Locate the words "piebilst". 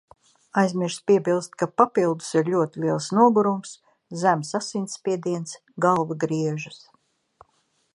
1.09-1.57